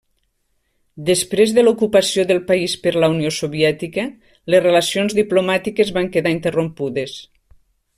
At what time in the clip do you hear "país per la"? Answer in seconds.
2.49-3.11